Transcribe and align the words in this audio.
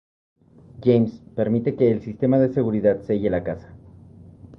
James 0.83 1.19
permite 1.35 1.75
que 1.75 1.91
el 1.91 2.01
sistema 2.01 2.39
de 2.39 2.51
seguridad 2.51 3.01
selle 3.03 3.29
la 3.29 3.43
casa. 3.43 3.71